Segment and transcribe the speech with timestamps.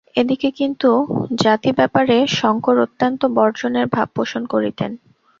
[0.15, 0.89] এদিকে কিন্তু
[1.43, 4.91] জাতি-ব্যাপারে শঙ্কর অত্যন্ত বর্জনের ভাব পোষণ করিতেন।